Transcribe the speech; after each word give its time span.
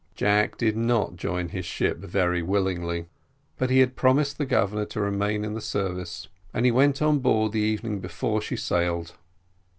Jack 0.15 0.57
did 0.57 0.75
not 0.75 1.15
join 1.15 1.49
his 1.49 1.63
ship 1.63 1.97
very 1.99 2.41
willingly, 2.41 3.05
but 3.59 3.69
he 3.69 3.81
had 3.81 3.95
promised 3.95 4.39
the 4.39 4.47
Governor 4.47 4.85
to 4.85 4.99
remain 4.99 5.45
in 5.45 5.53
the 5.53 5.61
service, 5.61 6.27
and 6.55 6.65
he 6.65 6.71
went 6.71 7.03
on 7.03 7.19
board 7.19 7.51
the 7.51 7.59
evening 7.59 7.99
before 7.99 8.41
she 8.41 8.55
sailed. 8.55 9.13